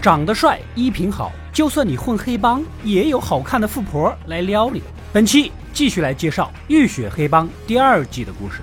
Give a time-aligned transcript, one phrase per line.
[0.00, 4.82] 长得帅，衣品好，就算你混黑帮，也有好看的富婆来撩你。
[5.12, 8.60] 本期继续来介绍《浴血黑帮》第二季的故事。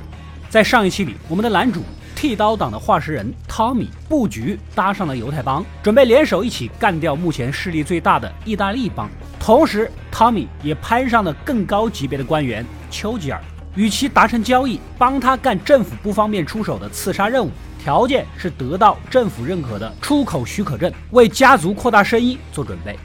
[0.49, 1.83] 在上一期里，我们的男主
[2.15, 9.07] 剃刀党的化石人汤米布局搭上了犹太帮，准备联手一起干掉目前势力最大的意大利帮。
[9.39, 13.39] 同时，汤米也攀上了更高级别的官员丘吉尔，
[13.75, 17.51] 与其达成交易，帮他干政府不方便出手的刺杀任务。
[17.87, 22.99] 条件是得到政府认可的出口许可证，为家族扩大生意做准备。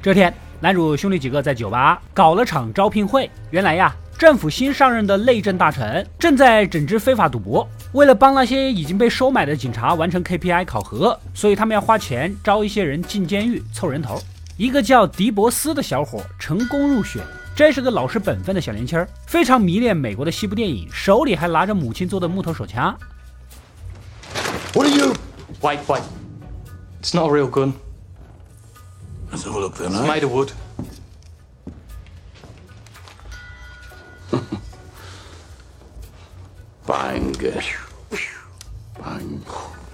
[0.00, 3.30] 这天，男主兄弟几个在酒吧搞了场招聘会。
[3.50, 14.18] 原来呀，政府新上任的内政大臣正在整治非法赌博，为了帮那些已经被收买的警察完成 KPI 考核，所以他们要花钱招一些人进监狱凑人头。
[14.56, 17.22] 一个叫迪博斯的小伙成功入选，
[17.54, 22.96] 这是个老实本分的小年轻，非常迷恋美国的西部电影，手里还拿着母亲做的木头手枪。
[24.74, 25.12] What are you?
[25.60, 26.02] Wait, wait.
[27.00, 27.74] It's not a real gun.
[29.30, 30.06] Let's have a look then, It's eh?
[30.06, 30.52] made of wood.
[36.86, 37.34] Bang.
[38.98, 39.40] Bang.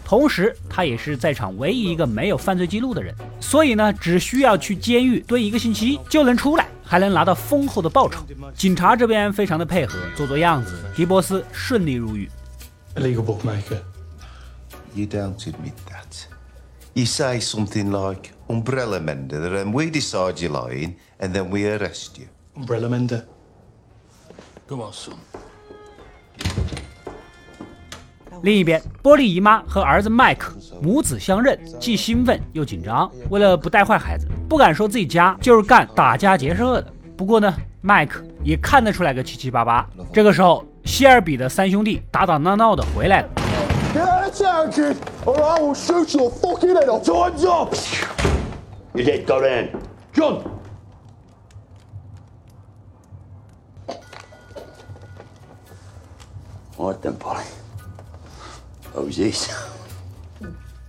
[0.05, 8.25] 同时，他也是在场唯一一个没有犯罪记录的人，所以呢，只需要去监狱蹲一个星期就能出来，还能拿到丰厚的报酬。
[8.55, 12.31] 警察这边非常的配合，做做样子，迪波斯顺利入狱。
[12.95, 13.81] Illegal bookmaker.
[14.99, 16.27] You don't admit that.
[16.93, 22.19] You say something like umbrella mender, and we decide you're lying, and then we arrest
[22.19, 22.27] you.
[22.57, 23.23] Umbrella mender.
[24.67, 25.15] Come on, son.
[28.43, 33.09] 另一边，波利姨妈和儿子麦克母子相认，既兴奋又紧张。
[33.31, 36.93] 为了不带坏孩子，不敢说自己家就是干打家劫舍的。
[37.17, 39.89] 不过呢，麦克也看得出来个七七八八。
[40.13, 43.48] 这个时候，希尔比的三兄弟打打闹闹的回来了。
[43.99, 44.97] Get out of town, kid,
[45.27, 47.03] or I will shoot your fucking head off.
[47.05, 47.75] Time's up.
[48.95, 49.71] Your head got in.
[50.15, 50.45] John,
[56.77, 57.43] What then, Polly?
[58.95, 59.51] Who's this?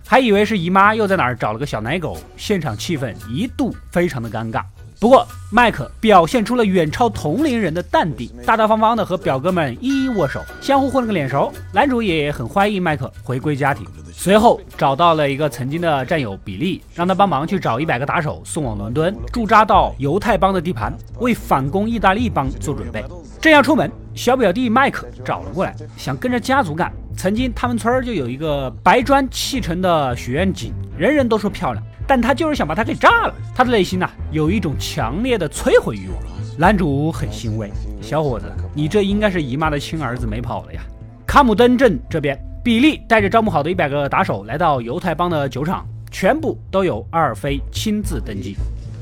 [0.06, 4.62] 还以为是姨妈又在哪儿找了个小奶狗，现场气氛一度非常的尴尬。
[5.00, 11.50] 不过麦克表现出了远超同龄人的淡定，大大方方的和表哥们一一握手，相互混了个脸熟。
[11.72, 23.02] 男主也很欢迎麦克回归家庭，随后找到了一个曾经的战友比利，让他帮忙去找一百个打手送往伦敦，驻扎到犹太帮的地盘，为反攻意大利帮做准备。
[23.40, 26.92] 正要出门，小表弟麦克找了过来，想跟着家族干。
[27.16, 33.34] 曾经他们村儿就有一个白砖砌成的许愿井，人人都说漂亮，但他就是想把它给炸了。
[33.54, 36.16] 他的内心呐、有一种强烈的摧毁欲望。
[36.58, 37.70] 男主很欣慰，
[38.02, 40.82] 小伙子，你这应该是姨妈的亲儿子没跑了呀。
[41.24, 48.56] 卡姆登镇这边，比利带着招募好的一百个打手来到犹太帮的酒厂，全部都有阿尔菲亲自登记。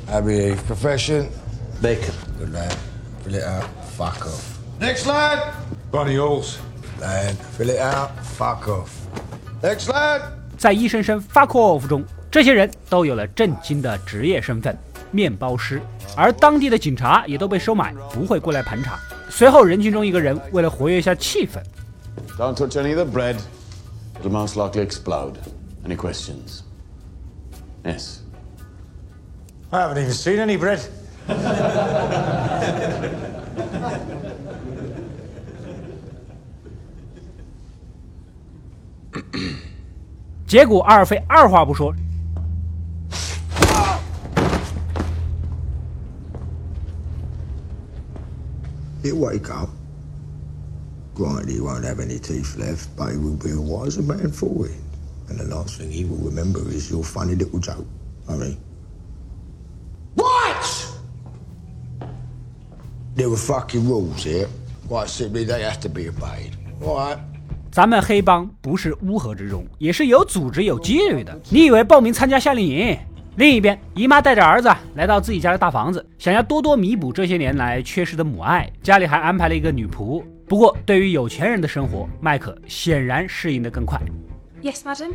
[0.07, 1.25] I be profession.
[1.81, 2.13] baker.
[2.39, 2.77] Good lad.
[3.25, 3.65] Fill it out.
[3.97, 4.59] Fuck off.
[4.81, 5.39] Next lad.
[5.91, 6.59] Bunny holes.
[7.01, 7.37] Lad.
[7.57, 8.11] Fill it out.
[8.23, 8.91] Fuck off.
[9.63, 10.23] Next lad.
[10.57, 14.77] 在一声声 fuck off 中，这些人都有了正经的职业身份——
[15.11, 15.81] 面包师。
[16.17, 18.99] 而当地的警察也都被收买，不会过来盘查。
[19.31, 21.61] 随后，人群中一个人为了活跃一下气氛
[22.37, 23.37] ，Don't touch any of the bread.
[24.23, 25.35] It'll most likely explode.
[25.87, 26.63] Any questions?
[27.85, 28.19] Yes.
[29.71, 30.81] I haven't even seen any bread.
[40.47, 41.95] 结果阿尔菲二话不说，
[49.03, 49.71] He'll wake up.
[51.15, 54.67] Granted, he won't have any teeth left, but he will be a wiser man for
[54.67, 54.75] it.
[55.29, 57.87] And the last thing he will remember is your funny little joke.
[58.29, 58.57] I mean.
[60.15, 60.89] What?
[63.15, 64.49] There were fucking rules here.
[64.89, 66.57] Quite simply, they have to be obeyed.
[66.81, 67.19] All right.
[67.71, 71.39] 咱们黑帮不是乌合之众，也是有组织、有纪律的。
[71.51, 72.99] 你以为报名参加夏令营？
[73.39, 80.25] 另一边，姨妈带着儿子来到自己家的大房子，想要多多弥补这些年来缺失的母爱，家里还安排了一个女仆。
[80.49, 83.97] 不过，对于有钱人的生活，麦克显然适应得更快。
[84.61, 85.13] Yes, madam.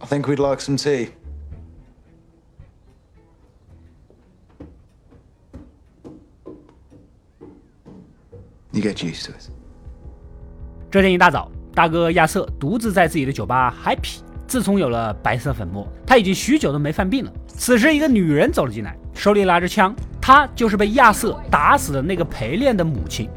[0.00, 1.08] I think we'd like some tea.
[8.72, 9.50] You get used to it.
[10.90, 14.18] 这天一大早，大哥亚瑟独自在自己的酒吧 happy。
[14.46, 17.32] 自从有了白色粉末，他已经许久都没犯病了。
[17.48, 23.28] 此时，一个女人走了进来，手里拿着枪，她就是被亚瑟打死的那个陪练的母亲。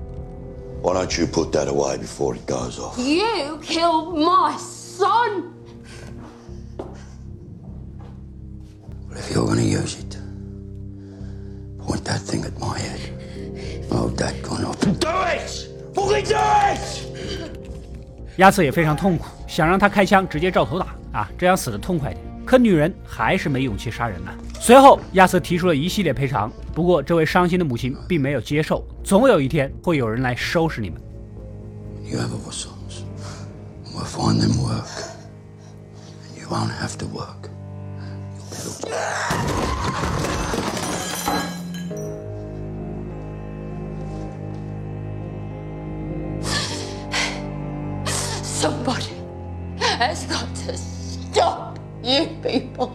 [0.81, 2.99] Why don't you put that away before it goes off?
[2.99, 5.43] You killed my son!
[9.09, 10.17] But if you're gonna use it,
[11.79, 12.99] point that thing at my head.
[13.89, 14.77] Hold that gun up.
[14.79, 15.69] Do it!
[15.95, 16.79] Fucking do it!
[18.37, 22.23] 亚瑟也非常痛苦，想让他开枪直接照头打啊，这样死的痛快点。
[22.45, 28.85] 可女人还是没勇气杀人呢、随后，亚瑟提出了一系列赔偿，不过这位伤心的母亲并没有接受。
[29.03, 31.01] 总有一天会有人来收拾你们。
[32.03, 32.29] You have.
[33.95, 34.89] We find them work.
[36.37, 37.49] You won't have to work.
[48.43, 49.14] Somebody.
[49.97, 52.91] Has got to stop you people.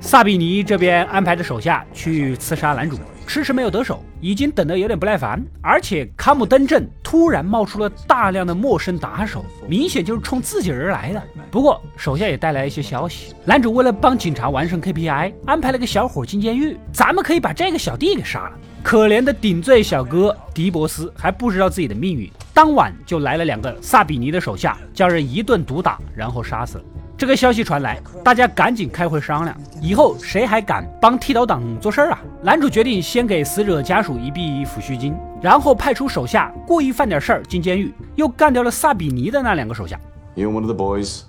[0.00, 5.42] 萨比尼这边安排着手下去刺杀男主，迟迟没有得手，已经等得有点不耐烦。
[5.62, 11.22] 而且卡姆登镇突然冒出了大量的陌生打手，明显就是冲自己而来的。
[11.50, 18.58] 不过手下也带来一些消息，男主为了帮警察完成 KPI，安排了个小伙进监狱，咱们可以把这个小弟给杀了。
[18.82, 26.84] 可怜的顶罪小哥迪博斯还不知道自己的命运，当晚就来了两个萨比尼的手下，将人一顿毒打，然后杀死了。
[27.16, 32.20] 这个消息传来，大家赶紧开会商量，以后谁还敢帮剃刀党做事儿啊？
[32.42, 39.98] 男主决定先给死者家属一笔抚恤金，然后派出手下故意犯点事儿进监狱，又干掉了萨比尼的那两个手下。
[40.34, 41.22] You and one of the boys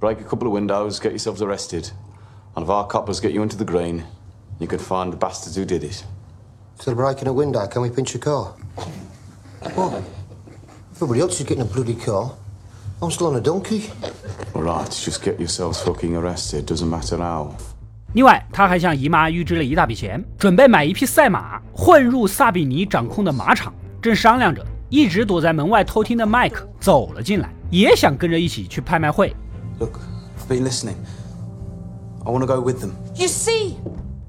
[0.00, 1.90] break a couple of windows, get yourselves arrested.
[2.54, 4.02] One of our coppers get you into the green.
[4.58, 6.04] You could find the bastards who did it.
[6.86, 8.52] Of breaking a window, can we pinch a car?
[9.74, 10.02] What?
[10.98, 12.30] Everybody else is getting a bloody car.
[13.02, 13.90] I'm still on a donkey.
[14.54, 16.64] All right, just get yourselves fucking arrested.
[16.64, 17.50] Doesn't matter how.
[18.14, 23.74] 另外，他还向姨妈预支了一大笔钱，准备买一匹赛马，混入萨比尼掌控的马场。
[24.00, 29.36] 正商量着，一直躲在门外偷听的麦克走了进来，也想跟着一起去拍卖会。
[29.78, 30.00] Look,
[30.38, 30.96] I've been listening.
[32.24, 32.92] I want to go with them.
[33.16, 33.74] You see,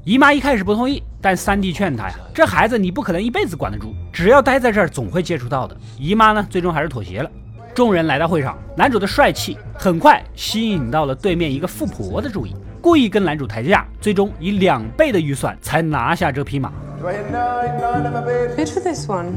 [0.03, 5.75] 姨妈一开始不同意，但三弟劝他呀，这孩子你不可能一辈子管得住，只要待在这儿，总会接触到的。
[5.97, 7.29] 姨妈呢，最终还是妥协了。
[7.73, 16.71] 众人来到会场，男主的帅气很快吸引到了对面一个富婆的注意，故意跟男主抬价，最终以两倍的预算才拿下这匹马。
[17.01, 19.33] Bid for this one.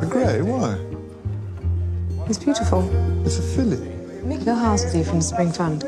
[0.00, 0.42] The grey?
[0.42, 0.76] Why?
[2.28, 2.82] It's beautiful.
[3.24, 3.78] It's a filly.
[4.26, 5.80] Make your Halsey from Spring Fund,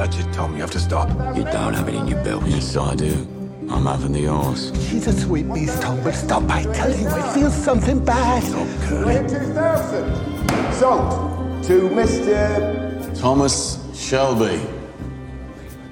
[0.00, 0.56] That's it, Tom.
[0.56, 1.10] You have to stop.
[1.36, 2.42] You don't have it in your belt.
[2.46, 3.12] Yes, I do.
[3.68, 4.72] I'm having the horse.
[4.88, 8.42] She's a sweet beast, Tom, but stop by telling you I feel something bad.
[8.42, 9.16] Stop, Curly.
[9.28, 10.04] 2000.
[10.72, 13.14] Sold to Mr.
[13.14, 14.60] Thomas Shelby.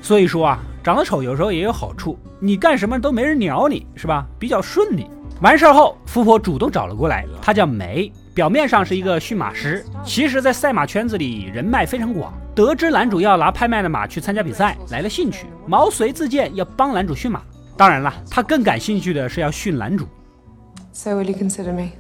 [0.01, 4.27] 所以说啊，长得丑有时候也有好处，你干什么都没人鸟你，是吧？
[4.39, 5.07] 比较顺利。
[5.43, 12.33] 完事儿后，富婆主动找了过来，她叫梅，表面上是一个驯马师，其实在赛马圈子里人脉非常广。
[12.67, 17.41] 得知男主要拿拍卖的马去参加比赛，来了兴趣，毛遂自荐要帮男主驯马。
[17.77, 20.09] 当然了，他更感兴趣的是要驯男主。
[20.93, 21.91] So will you consider me?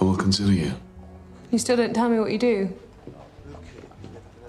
[0.00, 0.72] I will consider you.
[1.50, 2.68] You still don't tell me what you do.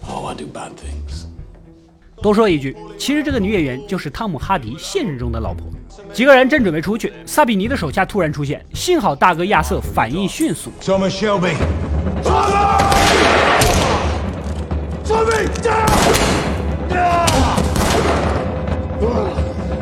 [0.07, 1.27] Oh, I do bad things.
[2.23, 5.67] 多说一句，其实这个女演员就是汤姆哈迪现实中的老婆。
[6.11, 10.71] 几个人正准备出去，萨比尼的手下突然出现，幸好大哥亚瑟反应迅速.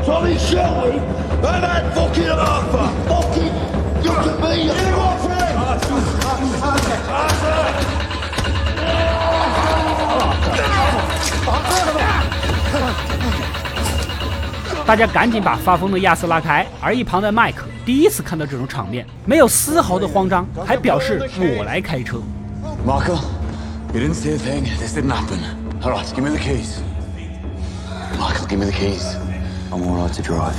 [0.05, 1.00] Tommy Shelby
[1.43, 2.88] and that fucking Arthur.
[3.10, 3.51] Fucking,
[4.03, 4.48] you can be.
[4.67, 4.74] You
[14.86, 22.22] 大家赶紧把发疯的亚瑟拉开，而一旁的麦克第一次看到这种场面，没有丝毫的慌张，还表示我来开车。
[22.86, 23.19] Michael,
[23.94, 24.63] you didn't see a thing.
[24.79, 25.39] This didn't happen.
[25.82, 26.82] All right, give me the keys.
[28.20, 29.15] Michael, give me the keys.
[29.72, 30.56] I'm all right to drive.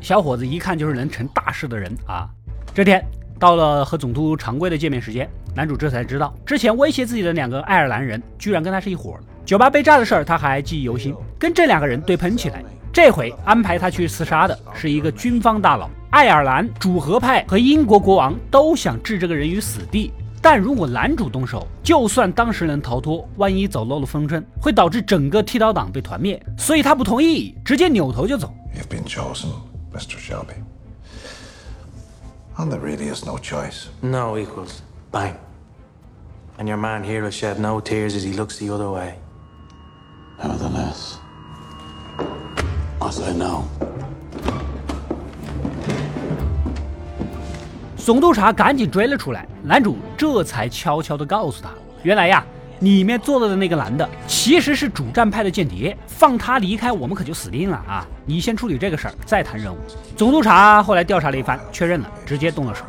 [0.00, 2.28] 小伙子一看就是能成大事的人啊！
[2.72, 3.04] 这天
[3.38, 9.26] 到了和总督常规的见面时间，男主这才知道，之前威胁自己的两个爱尔兰人居然跟他是一伙儿的。
[9.44, 12.64] 酒吧被炸的事儿他还记忆犹新，跟这两个人对喷起来。
[12.92, 20.12] 这回安排他去刺杀的是一个军方大佬，爱尔兰主和派和英国国王都想置这个人于死地。
[20.40, 26.40] 但如果男主动手，就算当时能逃脱，万一走漏了风声，会导致整个剃刀党被团灭。
[26.56, 28.54] 所以他不同意，直接扭头就走。
[28.74, 29.48] You've been chosen,
[29.92, 30.18] Mr.
[30.18, 30.54] Shelby.
[32.56, 33.86] And there really is no choice.
[34.00, 34.80] No equals.
[35.10, 35.34] Bang.
[36.58, 39.14] And your man here will shed no tears as he looks the other way.
[40.38, 41.18] Nevertheless,
[43.00, 43.64] I say no.
[48.06, 51.70] 总督察赶紧追了出来，男主这才悄悄地告诉他，
[52.04, 52.46] 原来呀，
[52.78, 58.06] 里面坐着的那个男的其实是主战派的间谍，放他离开，我们可就死定了啊！
[58.24, 59.78] 你先处理这个事儿，再谈任务。
[60.16, 62.84] 总督察后来调查了一番，确认了，直接动了手。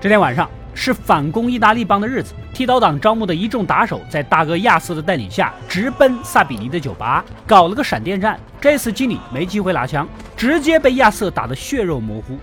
[0.00, 8.40] 这天晚上是反攻意大利帮的日子，剃刀党招募的一众打手在大哥亚瑟的带领下，直奔萨比尼的酒吧，搞了个闪电战。
[8.62, 12.38] 这次经理没机会拿枪，直接被亚瑟打得血肉模糊。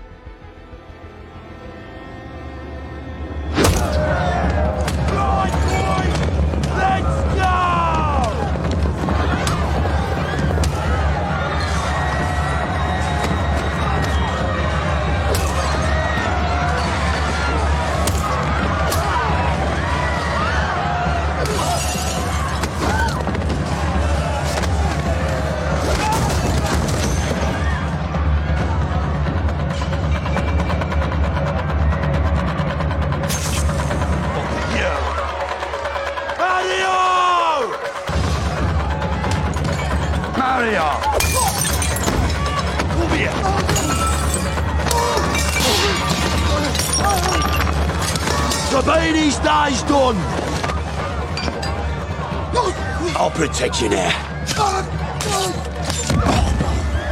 [53.42, 54.08] I'll protect you now.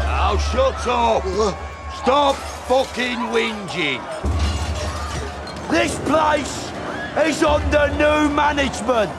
[0.07, 1.25] Now shut up.
[1.97, 2.37] Stop
[2.69, 4.01] fucking whinging.
[5.71, 6.71] This place
[7.27, 9.11] is under new management.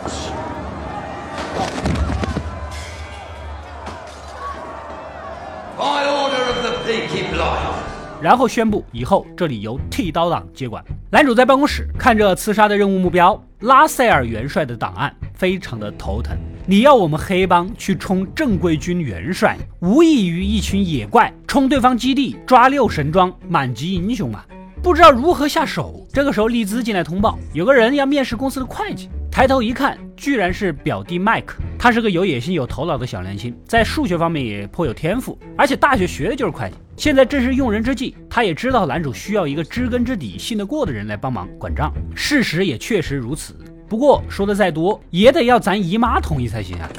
[5.78, 7.74] By order of the Peaky Blind.
[8.22, 10.82] 然后宣布以后这里由剃刀党接管。
[11.10, 16.38] 男主在办公室看着刺杀的任务目标拉塞尔元帅的档案，非常的头疼。
[16.68, 24.46] 你要我们黑帮去冲正规军元帅，无异于一群野怪冲对方基地抓六神装满级英雄啊！
[24.82, 26.08] 不知道如何下手。
[26.14, 29.10] 这个时候，利兹进来通报，有个人要面试公司的会计。
[29.32, 31.58] 抬头一看，居然是表弟麦克。
[31.80, 36.76] 他是个有野心、有头脑的小年轻，在数学方面也颇有天赋，而且大学学的就是会计。
[36.96, 41.92] 现在正是用人之际，他也知道男主需要一个知根知底、信得过的人来帮忙管账。
[42.14, 43.56] 事实也确实如此。
[43.92, 46.90] 不过说的再多，也得要咱姨妈同意才行啊。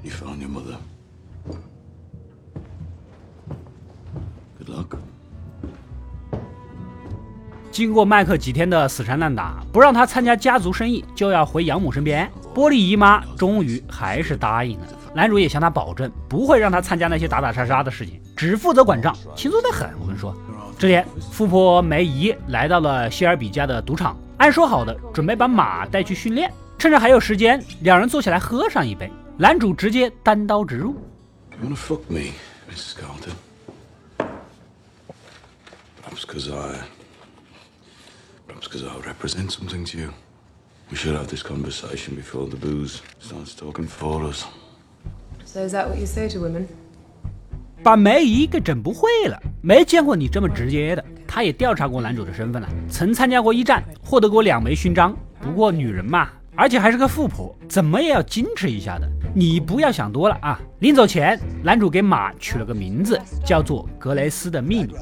[0.00, 0.76] You found your mother.
[4.58, 4.96] Good luck.
[7.72, 12.30] 经过麦克几天的死缠烂打，不让他参加家族生意，就要回养母身边。
[12.54, 14.86] 玻璃姨妈终于还是答应了。
[15.12, 19.90] 男主也向他保证，不会让他参加那些打打杀杀的事情，只负责管账，轻松的很。
[20.00, 20.32] 我跟你说，
[20.77, 26.51] 这天，富婆梅姨来到了谢尔比家的赌场，按说好的准备把马带去训练。
[26.77, 29.11] 趁着还有时间，两人坐下来喝上一杯。
[29.37, 30.95] 男主直接单刀直入。
[31.61, 32.31] You wanna fuck me,
[32.71, 32.95] Mrs.
[32.95, 33.33] Carlton?
[36.01, 36.79] Perhaps because I.
[38.47, 40.09] Perhaps because I represent something to you.
[40.89, 44.45] We should have this conversation before the booze starts talking for us.
[45.45, 46.67] So is that what you say to women?
[47.84, 51.04] 把梅姨给整不会了，没见过你这么直接的。
[51.26, 55.14] 他也调查过男主的身份了，曾参加过一战，获得过两枚勋章。
[55.38, 59.06] 不过女人嘛，而且还是个富婆，怎么也要矜持一下的。
[59.34, 60.58] 你不要想多了啊！
[60.78, 64.94] 临走前，男主给马取了个名字，叫做格雷斯的秘密。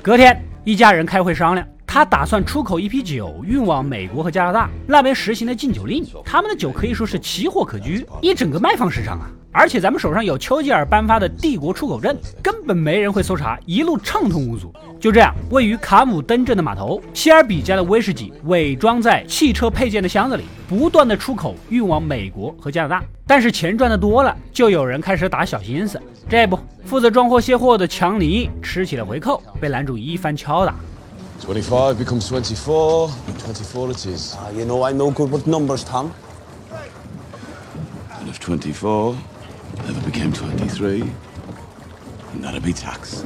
[0.00, 9.28] 隔天，一家人开会商量，他打算出口一批酒运往美国和加拿大，那边实行了禁酒令，他们的酒可以说是奇货可居，一整个卖方市场啊！
[9.52, 14.72] 而且咱们手上有丘吉尔颁发的帝国出口证，根本没人会搜查，一路畅通无阻。
[15.00, 23.02] 就这样，位于卡姆登镇的码头，希尔比家的威士忌伪装在汽车配件的箱子里，不断的出口运往美国和加拿大。
[23.26, 26.00] 但是钱赚的多了，就有人开始打小心思。
[26.28, 30.74] 这不，负责装货卸货的强尼吃起了回扣，被男主一番敲打。
[31.42, 33.10] Twenty-five becomes twenty-four.
[33.42, 34.36] Twenty-four it is.
[34.36, 36.10] Ah, you know I'm no good with numbers, Tom.
[38.20, 38.38] And if
[39.80, 41.00] 24 ever became 23,
[42.32, 43.24] then that'd be tax.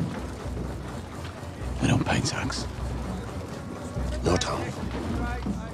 [1.83, 2.65] I don't pay tax.
[4.25, 4.59] No, Tom.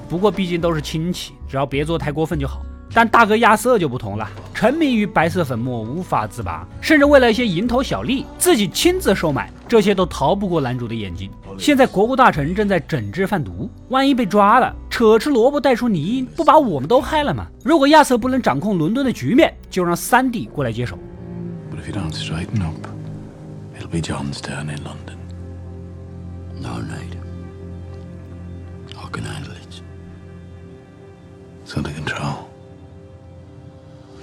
[0.08, 2.62] 不过毕竟都是亲戚，只要别做太过分就好。
[2.92, 11.30] 但大哥亚瑟就不同了，沉迷于白色粉末无法自拔，甚至为了一些蝇头小利，自己亲自收买，这些都逃不过男主的眼睛。
[11.56, 17.46] 现在国务大臣正在整治贩毒，万一被抓了，扯吃萝卜带出泥，不把我们都害了吗？
[17.64, 20.98] 如果亚瑟不能掌控伦敦的局面，就让三弟过来接手。
[21.72, 22.02] It'll
[23.90, 25.16] be John's turn in London.
[26.60, 27.16] No need.
[28.94, 29.80] I can handle it.
[31.64, 32.50] It's under control.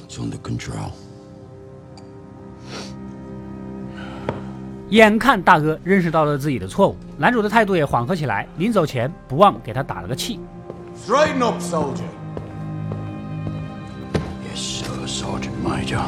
[0.07, 0.91] It's under control.
[4.89, 8.47] 眼看大哥认识到了自己的错误，男主的态度也缓和起来。
[8.59, 10.39] 临走前，不忘给他打了个气。
[11.05, 12.03] Straighten up, soldier.
[14.43, 16.01] Yes, sir, Sergeant Major.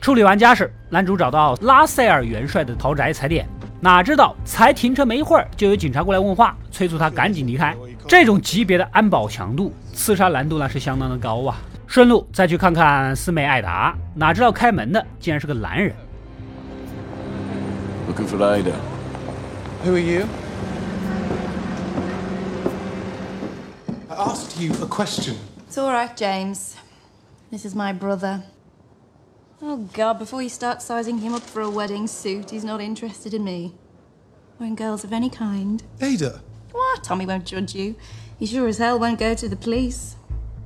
[0.00, 3.48] 处理完家事，男主找到拉塞尔元帅的豪宅踩点，
[3.80, 7.74] 哪知道才停车没一会儿，就有警察过来问话，催促他赶紧离开。
[8.06, 11.56] 这种级别的安保强度，刺杀难度那是相当的高啊！
[11.86, 15.94] 顺路再去看看四妹艾达，哪知道开门的竟然是个男人。
[18.08, 18.72] Looking for Ada.
[19.84, 20.26] Who are you?
[24.21, 25.35] asked you a question.
[25.67, 26.75] It's all right, James.
[27.51, 28.43] This is my brother.
[29.61, 33.33] Oh, God, before you start sizing him up for a wedding suit, he's not interested
[33.33, 33.73] in me.
[34.59, 35.83] Or in girls of any kind.
[35.99, 36.41] Ada.
[36.71, 37.03] What?
[37.03, 37.95] Tommy won't judge you.
[38.39, 40.15] He sure as hell won't go to the police.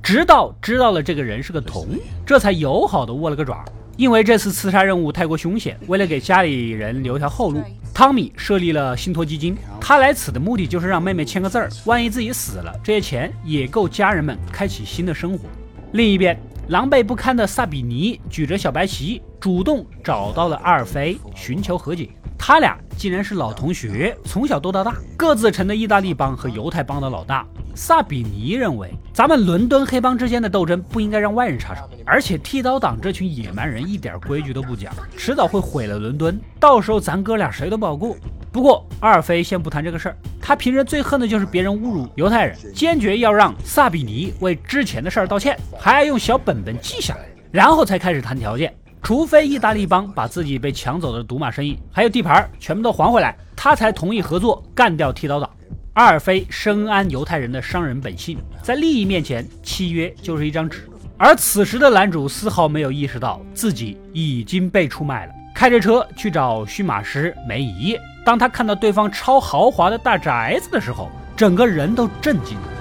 [0.02, 3.64] 直到知道了这个人是个童，这才友好的握了个爪。
[3.96, 7.62] 因为这次刺杀任务太过凶险，为了给家里人留条后路，
[7.97, 9.57] 汤米设立了信托基金。
[9.81, 15.49] 他来此的目的就是让妹妹签个字儿，万一自己死了，这些钱也够家人们开启新的生活。
[15.93, 22.07] 另一边，狼狈不堪的萨比尼举着小白旗，主动找到了阿尔菲，寻求和解。
[22.37, 27.47] 他俩竟然是老同学，从小斗到大，各自成了意大利帮和犹太帮的老大。
[27.77, 38.15] 萨比尼认为，咱们伦敦黑帮之间的斗争不应该让外人插手，而且剃刀党这群野蛮人一点规矩都不讲，迟早会毁了伦敦，到时候咱哥俩谁都不好过。
[38.51, 48.75] 不过阿尔菲先不谈这个事儿，他平时最恨的就是别人侮辱犹太人，坚决要让萨比尼为之前的事儿道歉，还要用小本本记下来，然后才开始谈条件。
[49.03, 55.47] 除非意大利帮把自己被抢走的赌马生意还有地盘全部都还回来，他才同意合作干掉剃刀党。
[55.97, 60.87] 阿尔菲深谙犹太人的商人本性，在利益面前，契约就是一张纸。
[61.17, 67.97] 而此时的男主丝毫没有意识到自己已经被出卖了，开着车去找驯马师梅姨。
[68.23, 72.76] 当他看到对方超豪华的大宅子的时候，整个人都震惊了。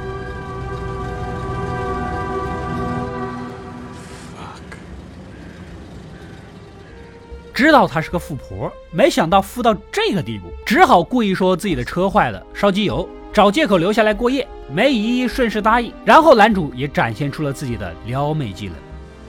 [7.56, 14.46] 知道她是个富婆，没想到富到这个地步，只好故意说自己的车坏了，烧机油，找借口留下来过夜。
[14.70, 18.76] 梅姨顺势答应，然后男主也展现出了自己的撩妹技能。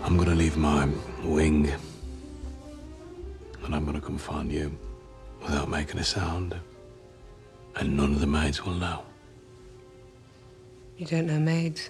[0.04, 0.90] I'm gonna leave my
[1.26, 1.70] wing,
[3.66, 4.72] and I'm gonna come find you
[5.42, 6.52] without making a sound,
[7.76, 9.04] and none of the maids will know.
[10.98, 11.90] You don't know maids.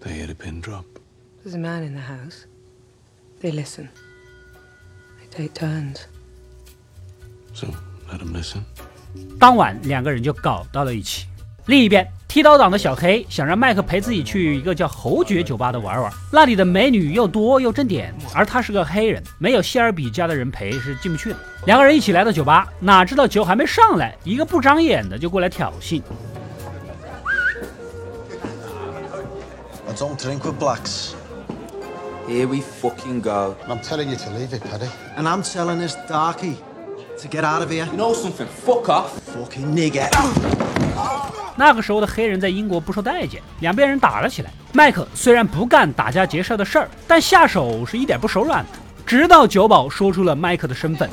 [0.00, 0.84] They hear the pin drop.
[1.42, 2.44] There's a man in the house.
[3.40, 3.88] They listen.
[5.34, 6.00] Take turns.
[7.54, 7.68] So
[8.10, 8.60] let them listen.
[9.40, 11.26] 当晚两个人就搞到了一起。
[11.66, 21.36] 另一边，剃刀党的小黑想让麦克陪自己去一个叫侯爵酒吧的玩玩，那里的美女又多又正点，而他是个黑人，没有希尔比家的人陪是进不去的。
[21.66, 26.02] 两个人一起来到酒吧，哪知道酒还没上来，一个不长眼的就过来挑衅。
[29.88, 31.12] I don't drink with blacks.
[32.26, 33.56] Here we fucking go.
[33.68, 34.88] I'm telling you to leave it, Paddy.
[35.16, 36.56] And I'm telling this darky
[37.18, 37.86] to get out of here.
[37.86, 38.46] You know something?
[38.46, 39.20] Fuck off.
[39.34, 40.08] Fucking nigger.
[41.56, 44.50] 那个时候的黑人在英国不受待见，两边人打了起来。
[44.72, 48.70] 麦克虽然不干打家劫舍的事儿，但下手是一点不手软的。
[49.04, 51.10] 直到酒保说出了麦克的身份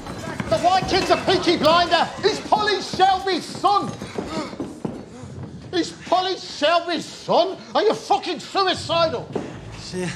[0.48, 2.06] ，The white kid's a peaky blinder.
[2.24, 3.90] He's Polly Shelby's son.
[5.72, 7.58] He's Polly Shelby's son?
[7.74, 9.26] Are you fucking suicidal?
[9.82, 10.10] See, see,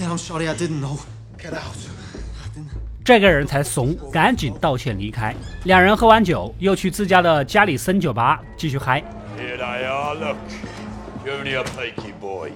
[0.00, 0.98] I'm sorry I didn't know.
[1.38, 1.76] Get out.
[3.04, 5.34] 这个人才怂，赶紧道歉离开。
[5.64, 9.00] 两人喝完酒，又去自家的加里森酒吧继续嗨。
[9.38, 10.36] Here they are, look.
[11.24, 12.50] Junior Peaky boys.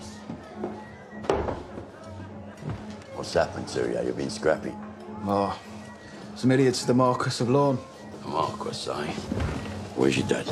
[3.16, 3.88] What's happened, sir?
[3.92, 4.72] Yeah, you've been scrappy.
[5.26, 5.52] Oh,
[6.34, 7.78] some idiots at the Marquis of Lawn.
[8.22, 9.12] The Marquis, eh?
[9.94, 10.46] Where's your dad?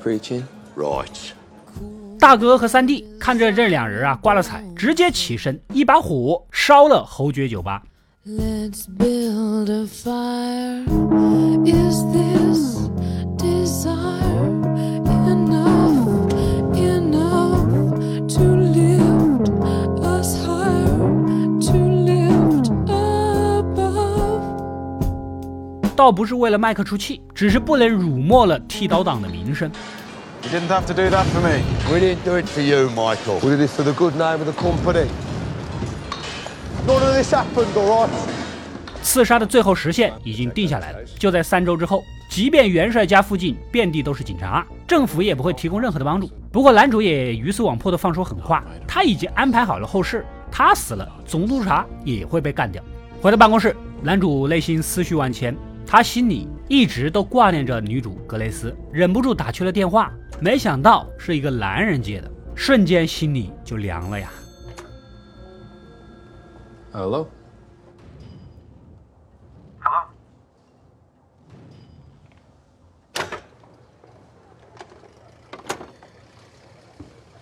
[0.00, 0.46] Preaching.
[0.76, 1.32] Right.
[2.19, 7.81] 大哥和三弟看着这两人啊挂了彩，直接起身，一把火烧了侯爵酒吧。
[8.27, 10.83] Let's build a fire.
[11.65, 12.89] Is this
[13.37, 14.51] desire
[15.25, 16.29] enough,
[16.75, 19.49] enough to lift
[20.03, 20.97] us higher,
[21.61, 24.41] to lift above?
[25.95, 29.71] 倒不是为了麦克出气，只是不能辱没了剃刀党的名声。
[30.41, 31.61] You didn't have to do that for me.
[31.91, 33.39] We didn't do it for you, Michael.
[33.41, 35.09] We did it for the good name of the company.
[36.87, 38.09] None of this happened, all right?
[39.01, 42.03] 刺杀的最后时限已经定下来了，就在三周之后。
[42.29, 46.29] 即便元帅家附近遍地都是警察，政府也不会提供任何的帮助。
[46.51, 52.83] 不过男主也鱼死网破的放出狠话，他已经安排好了后事，他死了，总督察也会被干掉。
[53.19, 55.57] 回到办公室，男主内心思绪万千。
[55.87, 64.30] 他心里一直都挂念着女主格雷斯，忍不住打去了电话，没想到是一个男人接的，瞬间心里就凉了呀。
[66.92, 67.28] Hello?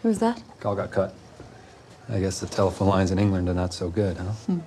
[0.02, 0.38] Who's that?
[0.60, 1.10] Call got cut.
[2.08, 4.32] I guess the telephone lines in England are not so good, huh?
[4.46, 4.60] Hmm.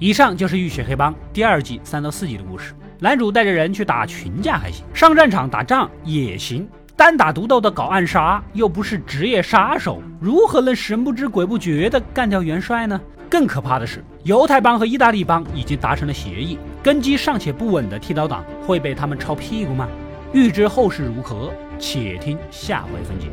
[0.00, 2.72] 以上就是《浴血黑帮》第二季三到四集的故事。
[3.00, 13.00] 男主带着人去打群架还行，上战场打仗也行，单打独斗的搞暗杀又不是职业杀手，如何能神不知鬼不觉的干掉元帅呢？
[13.28, 19.88] 更可怕的是，犹太帮和意大利帮已经达成了协议，根基尚且不稳的剃刀党会被他们抄屁股吗？
[20.32, 23.26] 欲知后事如何，且听下回分解。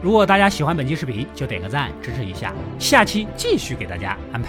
[0.00, 4.48] 如果大家喜欢本期视频，就点个赞支持一下，下期继续给大家安排。